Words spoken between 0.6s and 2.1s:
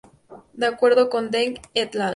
acuerdo con Deng "et al".